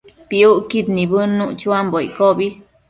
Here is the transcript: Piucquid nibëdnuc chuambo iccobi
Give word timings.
Piucquid 0.29 0.87
nibëdnuc 0.95 1.51
chuambo 1.59 1.97
iccobi 2.07 2.47